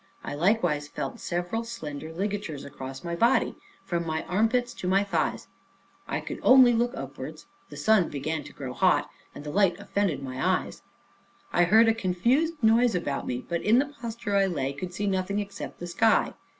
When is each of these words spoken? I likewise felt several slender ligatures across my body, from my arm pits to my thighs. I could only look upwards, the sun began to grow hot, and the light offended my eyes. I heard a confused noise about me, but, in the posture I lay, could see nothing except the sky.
I 0.23 0.33
likewise 0.33 0.87
felt 0.87 1.19
several 1.19 1.63
slender 1.63 2.11
ligatures 2.11 2.65
across 2.65 3.03
my 3.03 3.15
body, 3.15 3.53
from 3.85 4.03
my 4.03 4.23
arm 4.23 4.49
pits 4.49 4.73
to 4.73 4.87
my 4.87 5.03
thighs. 5.03 5.47
I 6.07 6.21
could 6.21 6.39
only 6.41 6.73
look 6.73 6.97
upwards, 6.97 7.45
the 7.69 7.77
sun 7.77 8.09
began 8.09 8.43
to 8.45 8.51
grow 8.51 8.73
hot, 8.73 9.11
and 9.35 9.43
the 9.43 9.51
light 9.51 9.79
offended 9.79 10.23
my 10.23 10.43
eyes. 10.43 10.81
I 11.53 11.65
heard 11.65 11.87
a 11.87 11.93
confused 11.93 12.63
noise 12.63 12.95
about 12.95 13.27
me, 13.27 13.45
but, 13.47 13.61
in 13.61 13.77
the 13.77 13.93
posture 14.01 14.35
I 14.35 14.47
lay, 14.47 14.73
could 14.73 14.91
see 14.91 15.05
nothing 15.05 15.37
except 15.37 15.77
the 15.79 15.85
sky. 15.85 16.33